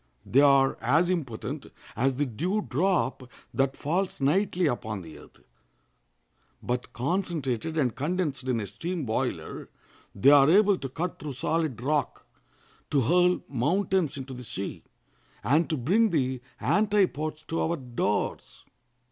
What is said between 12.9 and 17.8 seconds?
hurl mountains into the sea, and to bring the antipodes to our